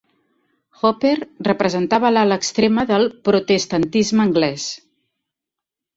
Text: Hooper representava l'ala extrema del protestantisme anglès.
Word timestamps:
Hooper 0.79 1.11
representava 1.49 2.11
l'ala 2.15 2.39
extrema 2.43 2.85
del 2.95 3.07
protestantisme 3.29 4.29
anglès. 4.29 4.69